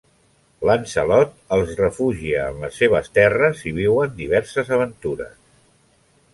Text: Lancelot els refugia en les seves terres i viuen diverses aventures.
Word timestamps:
Lancelot 0.69 1.35
els 1.57 1.75
refugia 1.81 2.47
en 2.53 2.65
les 2.65 2.81
seves 2.83 3.13
terres 3.19 3.63
i 3.73 3.77
viuen 3.79 4.19
diverses 4.25 4.75
aventures. 4.81 5.41